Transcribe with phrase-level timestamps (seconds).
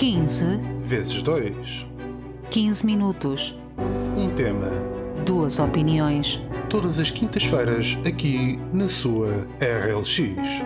[0.00, 1.86] 15 vezes 2.
[2.50, 3.54] 15 minutos.
[4.16, 4.70] Um tema.
[5.26, 6.40] Duas opiniões.
[6.70, 10.62] Todas as quintas-feiras, aqui na sua RLX.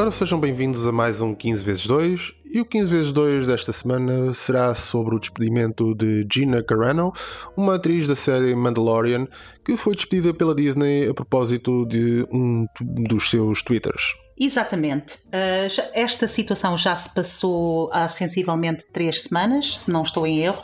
[0.00, 3.74] Ora, sejam bem-vindos a mais um 15 vezes 2 e o 15 vezes 2 desta
[3.74, 7.12] semana será sobre o despedimento de Gina Carano,
[7.54, 9.28] uma atriz da série Mandalorian
[9.62, 14.14] que foi despedida pela Disney a propósito de um dos seus twitters.
[14.40, 15.18] Exatamente.
[15.68, 20.62] Já, esta situação já se passou há sensivelmente três semanas, se não estou em erro,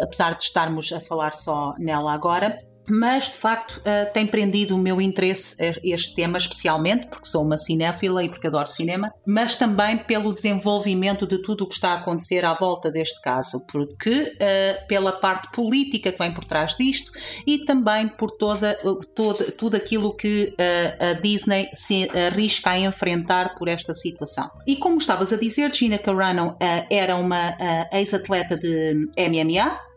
[0.00, 4.78] apesar de estarmos a falar só nela agora mas de facto uh, tem prendido o
[4.78, 9.98] meu interesse este tema especialmente porque sou uma cinéfila e porque adoro cinema, mas também
[9.98, 14.86] pelo desenvolvimento de tudo o que está a acontecer à volta deste caso, porque uh,
[14.86, 17.10] pela parte política que vem por trás disto
[17.46, 18.78] e também por toda,
[19.14, 24.50] toda tudo aquilo que uh, a Disney se arrisca a enfrentar por esta situação.
[24.66, 26.56] E como estavas a dizer, Gina Carano
[26.90, 27.56] era uma
[27.92, 29.93] ex-atleta de MMA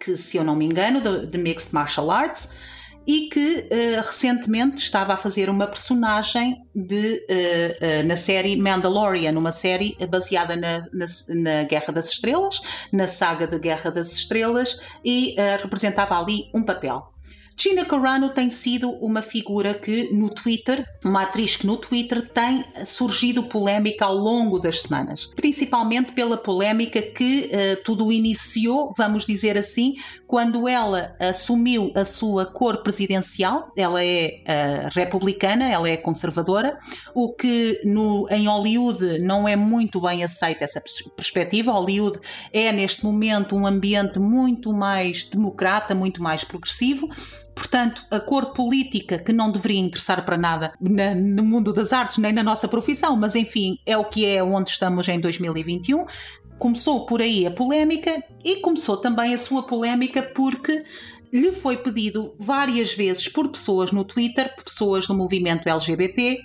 [0.00, 2.48] que, se eu não me engano, de, de Mixed Martial Arts,
[3.06, 9.32] e que uh, recentemente estava a fazer uma personagem de, uh, uh, na série Mandalorian,
[9.38, 12.60] uma série baseada na, na, na, Guerra das Estrelas,
[12.92, 17.12] na saga de Guerra das Estrelas, e representava ali um papel.
[17.56, 22.64] Gina Carano tem sido uma figura que no Twitter, uma atriz que no Twitter tem
[22.86, 29.58] surgido polémica ao longo das semanas, principalmente pela polémica que uh, tudo iniciou, vamos dizer
[29.58, 29.94] assim,
[30.26, 33.72] quando ela assumiu a sua cor presidencial.
[33.76, 36.78] Ela é uh, republicana, ela é conservadora,
[37.14, 40.80] o que no, em Hollywood não é muito bem aceita essa
[41.16, 41.72] perspectiva.
[41.72, 42.20] Hollywood
[42.52, 47.08] é neste momento um ambiente muito mais democrata, muito mais progressivo
[47.60, 52.16] Portanto, a cor política que não deveria interessar para nada na, no mundo das artes,
[52.16, 56.06] nem na nossa profissão, mas enfim, é o que é onde estamos em 2021.
[56.58, 60.82] Começou por aí a polémica e começou também a sua polémica porque
[61.30, 66.40] lhe foi pedido várias vezes por pessoas no Twitter, por pessoas do movimento LGBT,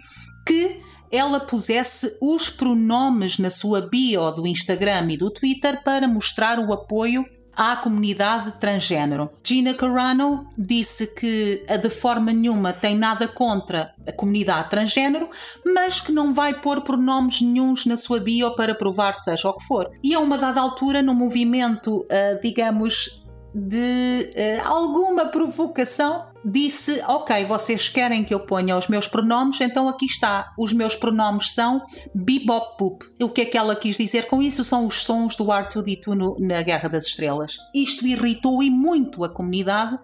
[0.46, 6.60] que ela pusesse os pronomes na sua bio do Instagram e do Twitter para mostrar
[6.60, 9.30] o apoio à comunidade transgênero.
[9.44, 15.30] Gina Carano disse que de forma nenhuma tem nada contra a comunidade transgênero,
[15.66, 19.66] mas que não vai pôr pronomes nenhums na sua bio para provar seja o que
[19.66, 19.90] for.
[20.04, 23.24] E a uma dada altura, no movimento, uh, digamos,
[23.54, 29.90] de uh, alguma provocação, disse: Ok, vocês querem que eu ponha os meus pronomes, então
[29.90, 30.54] aqui está.
[30.58, 31.82] Os meus pronomes são
[32.14, 33.06] bebop poop.
[33.22, 34.64] O que é que ela quis dizer com isso?
[34.64, 37.58] São os sons do R2D2 na Guerra das Estrelas.
[37.74, 39.98] Isto irritou e muito a comunidade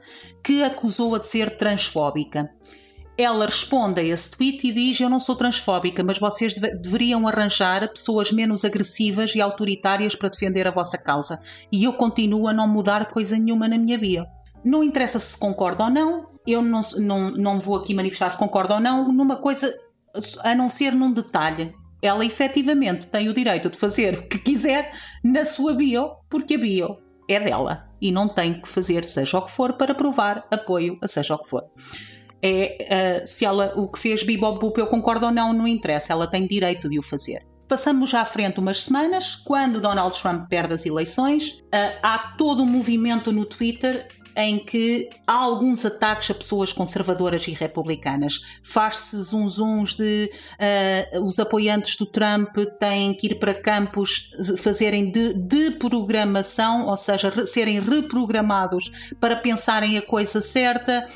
[0.43, 2.49] que acusou-a de ser transfóbica.
[3.17, 7.27] Ela responde a esse tweet e diz: Eu não sou transfóbica, mas vocês deve deveriam
[7.27, 11.39] arranjar pessoas menos agressivas e autoritárias para defender a vossa causa.
[11.71, 14.25] E eu continuo a não mudar coisa nenhuma na minha bio.
[14.63, 18.75] Não interessa se concorda ou não, eu não, não, não vou aqui manifestar se concorda
[18.75, 19.73] ou não, numa coisa,
[20.43, 21.73] a não ser num detalhe.
[22.01, 24.91] Ela efetivamente tem o direito de fazer o que quiser
[25.23, 26.97] na sua bio, porque a bio
[27.29, 31.07] é dela e não tem que fazer seja o que for para provar apoio a
[31.07, 31.63] seja o que for
[32.41, 36.13] é uh, se ela o que fez Bebop Boop eu concordo ou não, não interessa,
[36.13, 37.45] ela tem direito de o fazer.
[37.67, 42.63] Passamos já à frente umas semanas, quando Donald Trump perde as eleições, uh, há todo
[42.63, 48.41] um movimento no Twitter em que há alguns ataques a pessoas conservadoras e republicanas.
[48.63, 50.31] Faz-se zunzuns de
[51.15, 56.97] uh, os apoiantes do Trump têm que ir para campos fazerem de, de programação, ou
[56.97, 61.07] seja, serem reprogramados para pensarem a coisa certa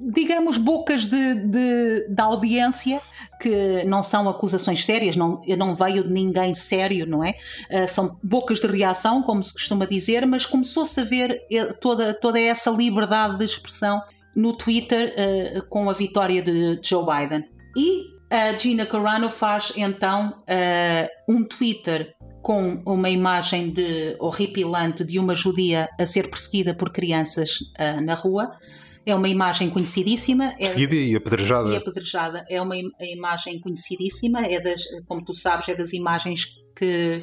[0.00, 3.00] digamos, bocas de, de, de, audiência
[3.40, 7.34] que não são acusações sérias, não, não veio de ninguém sério, não é?
[7.70, 12.12] Uh, são bocas de reação, como se costuma dizer, mas começou-se a ver eh, toda,
[12.12, 14.02] toda essa liberdade de expressão
[14.34, 17.48] no Twitter uh, com a vitória de Joe Biden.
[17.76, 22.14] E a Gina Carano faz então uh, um Twitter
[22.48, 27.58] com uma imagem de horripilante de uma judia a ser perseguida por crianças
[28.02, 28.56] na rua
[29.04, 30.54] é uma imagem conhecidíssima.
[30.58, 31.68] É, Seguida e apedrejada.
[31.68, 32.46] E apedrejada.
[32.48, 37.22] É uma imagem conhecidíssima, é das, como tu sabes, é das imagens que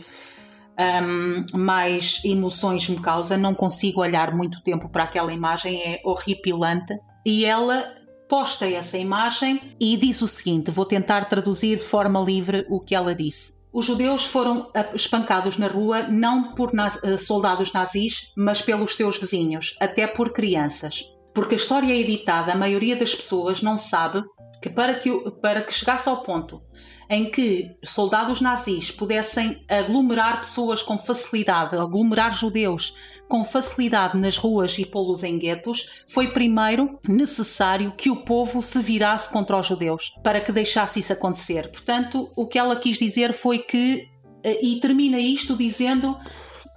[0.78, 3.36] um, mais emoções me causa.
[3.36, 6.96] Não consigo olhar muito tempo para aquela imagem, é horripilante.
[7.26, 7.84] E ela
[8.30, 12.94] posta essa imagem e diz o seguinte: vou tentar traduzir de forma livre o que
[12.94, 13.55] ela disse.
[13.76, 19.76] Os judeus foram espancados na rua não por eh, soldados nazis, mas pelos seus vizinhos,
[19.82, 21.04] até por crianças.
[21.34, 24.24] Porque a história é editada, a maioria das pessoas não sabe
[24.62, 25.12] que para que,
[25.42, 26.62] para que chegasse ao ponto
[27.10, 32.96] em que soldados nazis pudessem aglomerar pessoas com facilidade, aglomerar judeus
[33.28, 38.80] com facilidade nas ruas e pô-los em guetos, foi primeiro necessário que o povo se
[38.82, 41.70] virasse contra os judeus para que deixasse isso acontecer.
[41.72, 44.08] Portanto, o que ela quis dizer foi que,
[44.44, 46.18] eh, e termina isto dizendo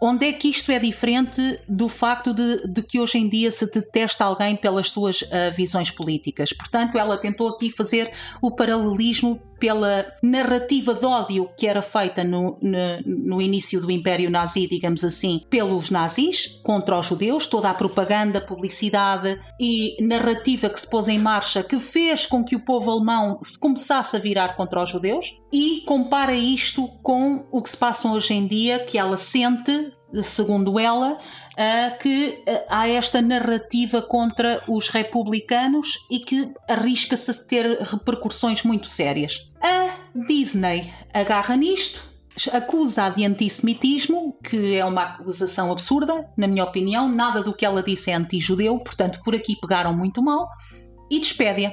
[0.01, 3.67] Onde é que isto é diferente do facto de, de que hoje em dia se
[3.67, 6.53] detesta alguém pelas suas uh, visões políticas?
[6.53, 12.59] Portanto, ela tentou aqui fazer o paralelismo pela narrativa de ódio que era feita no,
[12.61, 17.75] no, no, início do Império Nazi, digamos assim, pelos nazis contra os judeus, toda a
[17.75, 22.91] propaganda, publicidade e narrativa que se pôs em marcha que fez com que o povo
[22.91, 27.77] alemão se começasse a virar contra os judeus e compara isto com o que se
[27.77, 31.19] passa hoje em dia, que ela sente segundo ela,
[32.01, 39.48] que há esta narrativa contra os republicanos e que arrisca-se a ter repercussões muito sérias.
[39.61, 39.97] A
[40.27, 42.03] Disney agarra nisto,
[42.53, 47.83] acusa de antissemitismo, que é uma acusação absurda, na minha opinião, nada do que ela
[47.83, 50.49] disse é anti-judeu, portanto, por aqui pegaram muito mal,
[51.11, 51.73] e despede-a.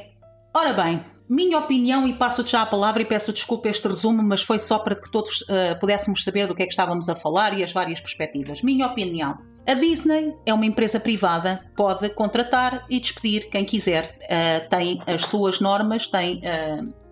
[0.54, 4.42] Ora bem, minha opinião, e passo-te já a palavra e peço desculpa este resumo, mas
[4.42, 7.58] foi só para que todos uh, pudéssemos saber do que é que estávamos a falar
[7.58, 8.62] e as várias perspectivas.
[8.62, 9.38] Minha opinião.
[9.68, 14.18] A Disney é uma empresa privada, pode contratar e despedir quem quiser.
[14.24, 17.05] Uh, tem as suas normas, tem uh,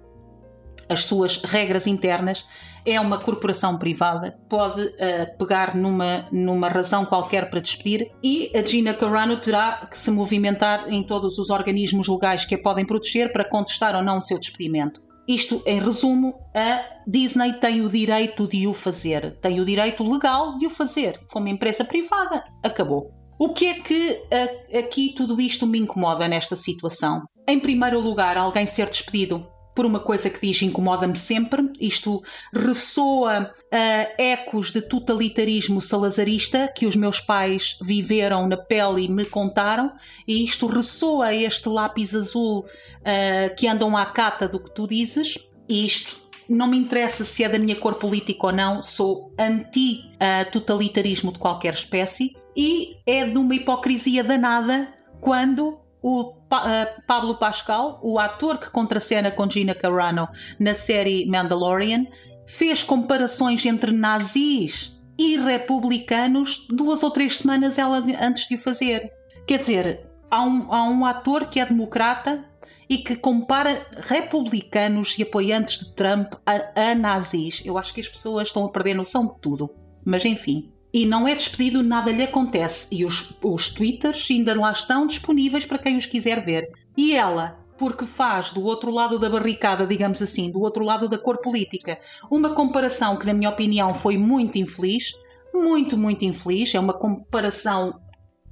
[0.89, 2.45] as suas regras internas
[2.85, 8.61] é uma corporação privada, pode uh, pegar numa, numa razão qualquer para despedir e a
[8.61, 13.31] Gina Carano terá que se movimentar em todos os organismos legais que a podem proteger
[13.31, 15.01] para contestar ou não o seu despedimento.
[15.25, 20.57] Isto, em resumo, a Disney tem o direito de o fazer, tem o direito legal
[20.57, 22.43] de o fazer, como empresa privada.
[22.61, 23.09] Acabou.
[23.39, 27.23] O que é que a, aqui tudo isto me incomoda nesta situação?
[27.47, 31.71] Em primeiro lugar, alguém ser despedido por uma coisa que diz incomoda-me sempre.
[31.79, 32.21] Isto
[32.53, 39.25] ressoa a ecos de totalitarismo salazarista que os meus pais viveram na pele e me
[39.25, 39.91] contaram,
[40.27, 45.37] e isto ressoa este lápis azul uh, que andam à cata do que tu dizes.
[45.67, 51.31] E isto não me interessa se é da minha cor política ou não, sou anti-totalitarismo
[51.31, 57.99] de qualquer espécie e é de uma hipocrisia danada quando o pa uh, Pablo Pascal,
[58.03, 60.27] o ator que contracena com Gina Carano
[60.59, 62.05] na série Mandalorian,
[62.45, 69.09] fez comparações entre nazis e republicanos duas ou três semanas ela, antes de o fazer.
[69.47, 72.43] Quer dizer, há um, há um ator que é democrata
[72.89, 77.61] e que compara republicanos e apoiantes de Trump a, a nazis.
[77.63, 79.69] Eu acho que as pessoas estão a perder noção de tudo.
[80.05, 82.87] Mas enfim e não é despedido, nada lhe acontece.
[82.91, 86.69] E os, os twitters ainda lá estão disponíveis para quem os quiser ver.
[86.95, 91.17] E ela, porque faz do outro lado da barricada, digamos assim, do outro lado da
[91.17, 91.99] cor política,
[92.29, 95.13] uma comparação que, na minha opinião, foi muito infeliz,
[95.51, 96.75] muito, muito infeliz.
[96.75, 97.99] É uma comparação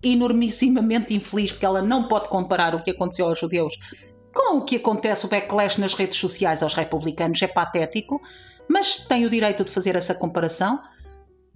[0.02, 3.78] enormissimamente infeliz, porque ela não pode comparar o que aconteceu aos judeus
[4.34, 7.42] com o que acontece o backlash nas redes sociais aos republicanos.
[7.42, 8.20] É patético,
[8.68, 10.80] mas tem o direito de fazer essa comparação.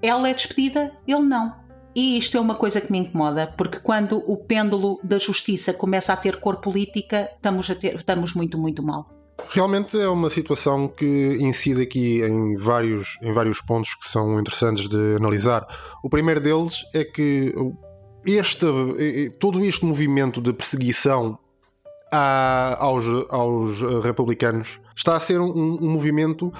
[0.05, 1.51] Ela é despedida, ele não.
[1.95, 6.13] E isto é uma coisa que me incomoda, porque quando o pêndulo da justiça começa
[6.13, 9.09] a ter cor política, estamos, ter, estamos muito, muito mal.
[9.49, 14.87] Realmente é uma situação que incide aqui em vários, em vários pontos que são interessantes
[14.87, 15.65] de analisar.
[16.03, 17.55] O primeiro deles é que
[18.27, 18.67] este,
[19.39, 21.39] todo este movimento de perseguição
[22.11, 26.53] a, aos, aos republicanos está a ser um, um movimento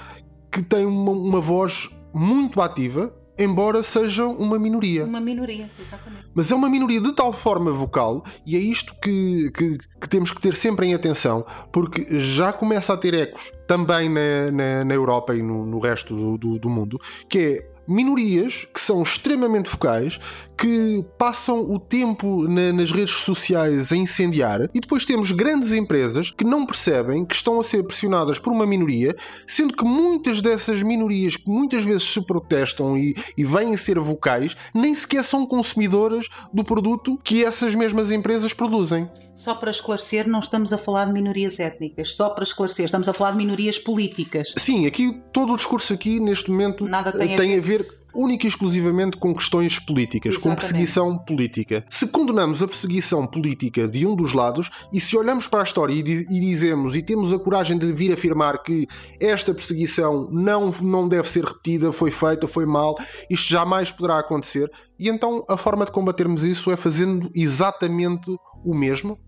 [0.51, 5.05] que tem uma, uma voz muito ativa embora sejam uma minoria.
[5.05, 6.25] Uma minoria, exatamente.
[6.33, 10.31] Mas é uma minoria de tal forma vocal, e é isto que, que, que temos
[10.31, 14.93] que ter sempre em atenção, porque já começa a ter ecos também na, na, na
[14.93, 19.69] Europa e no, no resto do, do, do mundo, que é minorias que são extremamente
[19.69, 20.19] focais,
[20.57, 26.31] que passam o tempo na, nas redes sociais a incendiar, e depois temos grandes empresas
[26.31, 30.81] que não percebem que estão a ser pressionadas por uma minoria, sendo que muitas dessas
[30.81, 36.27] minorias que muitas vezes se protestam e, e vêm ser vocais, nem sequer são consumidoras
[36.53, 39.09] do produto que essas mesmas empresas produzem.
[39.35, 43.13] Só para esclarecer, não estamos a falar de minorias étnicas, só para esclarecer, estamos a
[43.13, 44.53] falar de minorias políticas.
[44.57, 47.81] Sim, aqui todo o discurso aqui neste momento Nada tem, tem a, ver.
[47.81, 50.61] a ver única e exclusivamente com questões políticas, Exatamente.
[50.61, 51.85] com perseguição política.
[51.89, 55.93] Se condenamos a perseguição política de um dos lados e se olhamos para a história
[55.93, 58.87] e, e, dizemos e temos a coragem de vir afirmar que
[59.19, 62.95] esta perseguição não, não deve ser repetida, foi feita, foi mal,
[63.29, 68.73] isto jamais poderá acontecer, e então a forma de combatermos isso é fazendo exatamente o
[68.73, 69.19] mesmo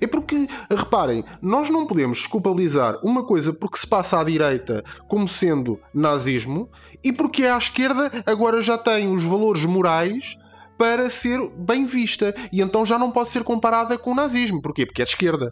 [0.00, 5.26] É porque, reparem, nós não podemos culpabilizar uma coisa porque se passa à direita como
[5.28, 6.68] sendo nazismo
[7.02, 10.36] e porque à esquerda agora já tem os valores morais
[10.76, 14.60] para ser bem vista e então já não pode ser comparada com o nazismo.
[14.60, 14.84] Porquê?
[14.84, 15.48] Porque é de esquerda.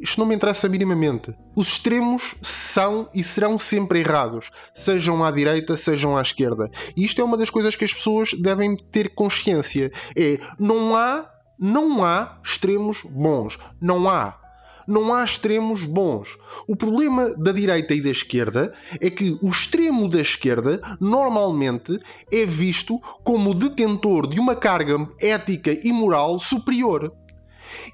[0.00, 1.34] Isto não me interessa minimamente.
[1.56, 6.70] Os extremos são e serão sempre errados, sejam à direita, sejam à esquerda.
[6.96, 9.90] E isto é uma das coisas que as pessoas devem ter consciência.
[10.16, 13.58] É, não há, não há extremos bons.
[13.80, 14.38] Não há
[14.88, 16.38] não há extremos bons.
[16.66, 22.00] O problema da direita e da esquerda é que o extremo da esquerda normalmente
[22.32, 27.12] é visto como detentor de uma carga ética e moral superior.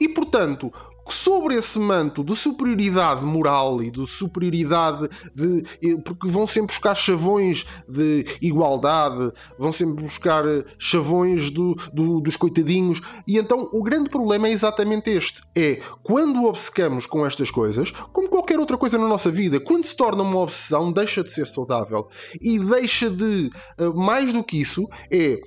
[0.00, 0.72] E portanto,
[1.08, 5.64] sobre esse manto de superioridade moral e de superioridade de.
[6.04, 10.44] porque vão sempre buscar chavões de igualdade, vão sempre buscar
[10.78, 13.00] chavões do, do, dos coitadinhos.
[13.26, 18.28] E então o grande problema é exatamente este: é quando obcecamos com estas coisas, como
[18.28, 22.08] qualquer outra coisa na nossa vida, quando se torna uma obsessão, deixa de ser saudável
[22.40, 23.50] e deixa de.
[23.78, 25.38] Eh, mais do que isso, é.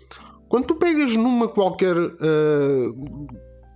[0.47, 1.97] Quando tu pegas numa qualquer.
[1.97, 3.27] Uh,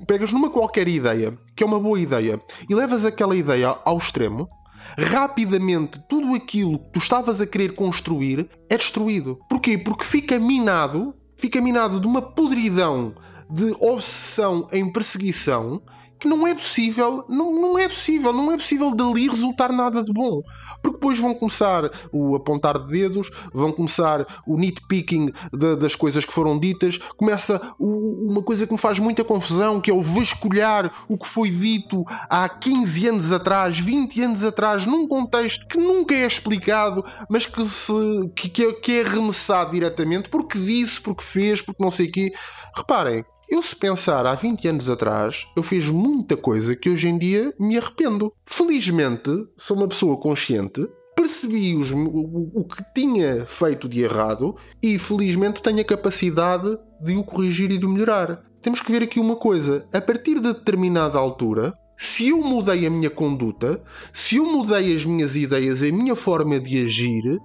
[0.05, 4.49] pegas numa qualquer ideia, que é uma boa ideia, e levas aquela ideia ao extremo,
[4.97, 9.39] rapidamente tudo aquilo que tu estavas a querer construir é destruído.
[9.49, 9.77] Porquê?
[9.77, 13.15] Porque fica minado, fica minado de uma podridão
[13.49, 15.81] de obsessão em perseguição
[16.21, 20.13] que não é possível, não, não é possível, não é possível dali resultar nada de
[20.13, 20.43] bom.
[20.79, 26.23] Porque depois vão começar o apontar de dedos, vão começar o nitpicking de, das coisas
[26.23, 30.01] que foram ditas, começa o, uma coisa que me faz muita confusão, que é o
[30.01, 35.79] vasculhar o que foi dito há 15 anos atrás, 20 anos atrás, num contexto que
[35.79, 37.93] nunca é explicado, mas que, se,
[38.35, 42.11] que, que, é, que é arremessado diretamente, porque disse, porque fez, porque não sei o
[42.11, 42.31] quê.
[42.75, 47.17] Reparem, eu, se pensar há 20 anos atrás, eu fiz muita coisa que hoje em
[47.17, 48.31] dia me arrependo.
[48.45, 54.97] Felizmente, sou uma pessoa consciente, percebi os, o, o, que tinha feito de errado e,
[54.97, 58.41] felizmente, tenho a capacidade de o corrigir e de melhorar.
[58.61, 62.89] Temos que ver aqui uma coisa: a partir de determinada altura, se eu mudei a
[62.89, 67.37] minha conduta, se eu mudei as minhas ideias, a minha forma de agir,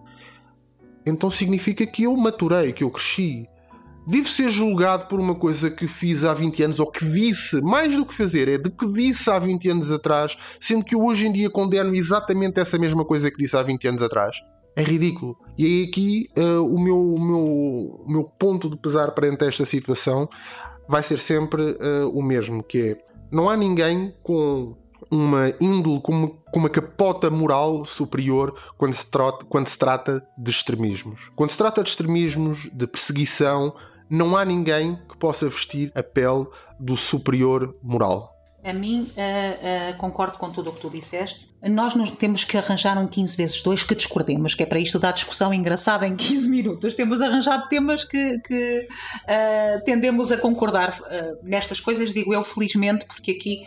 [1.05, 3.45] então significa que eu maturei, que eu cresci.
[4.07, 7.97] Devo ser julgado por uma coisa que fiz há 20 anos ou que disse, mais
[7.97, 11.27] do que fazer, é de que disse há 20 anos atrás, sendo que eu hoje
[11.27, 14.37] em dia condeno exatamente essa mesma coisa que disse há 20 anos atrás.
[14.77, 15.37] É ridículo.
[15.59, 19.65] E aí aqui uh, o, meu, o, meu, o meu ponto de pesar perante esta
[19.65, 20.29] situação
[20.89, 22.99] vai ser sempre uh, o mesmo, que é
[23.31, 24.77] não há ninguém com
[25.11, 30.27] uma índole, com uma, com uma capota moral superior quando se, trata, quando se trata
[30.39, 31.31] de extremismos.
[31.35, 33.75] Quando se trata de extremismos, de perseguição,
[34.09, 36.47] não há ninguém que possa vestir a pele
[36.79, 38.37] do superior moral.
[38.67, 41.49] A mim, uh, uh, concordo com tudo o que tu disseste.
[41.63, 44.99] Nós nos temos que arranjar um 15 vezes 2 que discordemos, que é para isto
[44.99, 46.95] dar discussão engraçada em 15 minutos.
[46.95, 50.99] Temos arranjado temas que, que uh, tendemos a concordar
[51.45, 53.63] nestas coisas, digo eu felizmente, porque aqui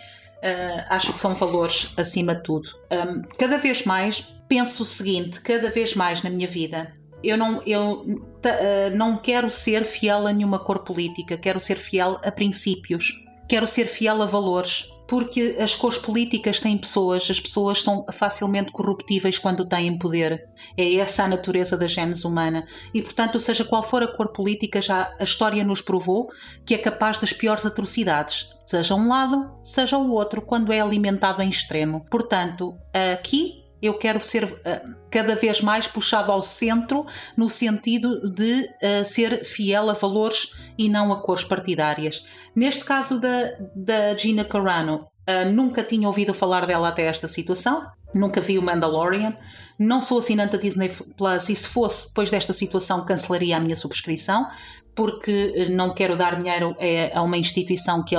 [0.90, 2.70] acho que são valores acima de tudo.
[2.90, 7.62] Um, cada vez mais penso o seguinte: cada vez mais na minha vida eu não,
[7.66, 13.14] eu uh, não quero ser fiel a nenhuma cor política, quero ser fiel a princípios,
[13.48, 18.72] quero ser fiel a valores, porque as cores políticas têm pessoas, as pessoas são facilmente
[18.72, 20.48] corruptíveis quando têm poder.
[20.78, 22.68] É essa a natureza da genes humana.
[22.94, 26.30] E, portanto, seja qual for a cor política, já a história nos provou
[26.64, 31.42] que é capaz das piores atrocidades, seja um lado, seja o outro, quando é alimentado
[31.42, 32.06] em extremo.
[32.12, 32.78] Portanto,
[33.12, 37.06] aqui eu quero ser uh, cada vez mais puxado ao centro,
[37.36, 42.26] no sentido de uh, ser fiel a valores e não a cores partidárias.
[42.56, 47.86] Neste caso da, da Gina Carano, uh, nunca tinha ouvido falar dela até esta situação,
[48.14, 49.36] nunca vi o Mandalorian,
[49.78, 53.76] não sou assinante da Disney Plus e se fosse depois desta situação cancelaria a minha
[53.76, 54.48] subscrição,
[54.96, 56.76] porque não quero dar dinheiro
[57.14, 58.16] a, uma instituição que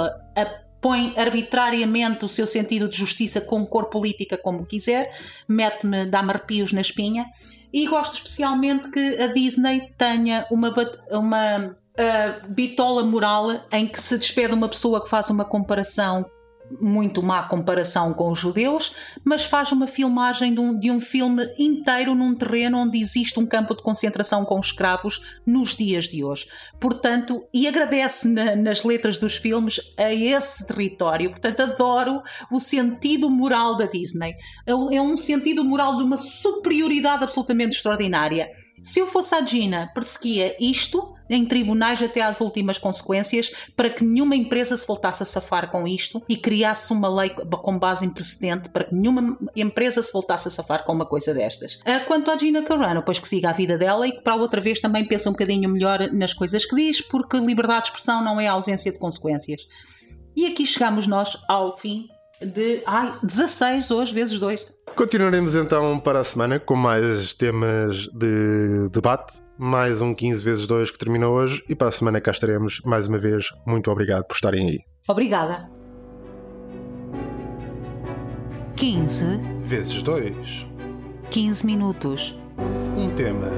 [0.80, 5.12] põe arbitrariamente o seu sentido de justiça com cor política como quiser,
[5.46, 7.26] mete-me, dá-me arrepios na espinha.
[7.72, 10.74] E gosto especialmente que a Disney tenha uma,
[11.10, 16.24] uma uh, bitola moral em que se despede uma pessoa que faz uma comparação
[16.80, 21.48] muito má comparação com os judeus, mas faz uma filmagem de um, de um, filme
[21.58, 26.48] inteiro num terreno onde existe um campo de concentração com escravos nos dias de hoje.
[26.78, 31.30] Portanto, e agradece na, nas letras dos filmes a esse território.
[31.30, 34.34] Portanto, adoro o sentido moral da Disney.
[34.66, 38.50] É, é um sentido moral de uma superioridade absolutamente extraordinária.
[38.82, 44.04] Se eu fosse a Gina, perseguia isto em tribunais até às últimas consequências para que
[44.04, 48.10] nenhuma empresa se voltasse a safar com isto e criasse uma lei com base em
[48.10, 51.78] precedente para que nenhuma empresa se voltasse a safar com uma coisa destas.
[51.84, 54.36] Ah, quanto à Gina Carano, pois que siga a vida dela e que para a
[54.36, 58.22] outra vez também pensa um bocadinho melhor nas coisas que diz, porque liberdade de expressão
[58.24, 59.62] não é ausência de consequências.
[60.34, 62.08] E aqui chegamos nós ao fim
[62.40, 64.66] de ai, 16 hoje vezes 2.
[64.96, 69.49] Continuaremos então para a semana com mais temas de debate.
[69.62, 73.06] Mais um 15 vezes 2 que termina hoje e para a semana cá estaremos mais
[73.06, 73.50] uma vez.
[73.66, 74.78] Muito obrigado por estarem aí.
[75.06, 75.68] Obrigada.
[78.74, 79.26] 15
[79.62, 80.66] vezes 2.
[81.30, 82.34] 15 minutos.
[82.96, 83.50] Um tema.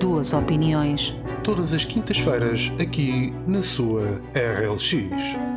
[0.00, 1.14] Duas opiniões.
[1.44, 5.53] Todas as quintas-feiras aqui na sua RLX.